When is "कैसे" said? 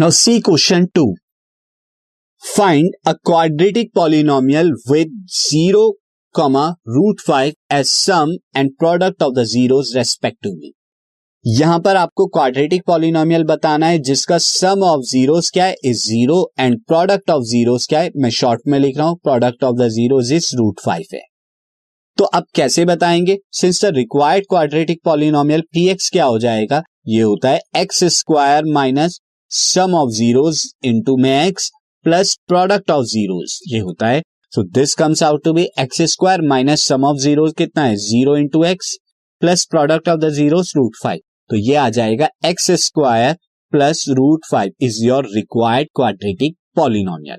22.54-22.84